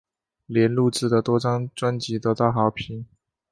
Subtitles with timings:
[0.47, 3.05] 莲录制的多张专辑得到好评。